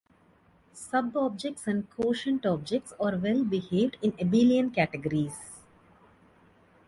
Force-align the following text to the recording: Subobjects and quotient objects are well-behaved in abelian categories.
Subobjects 0.73 1.67
and 1.67 1.87
quotient 1.91 2.43
objects 2.43 2.91
are 2.99 3.19
well-behaved 3.19 3.97
in 4.01 4.13
abelian 4.13 4.73
categories. 4.73 5.59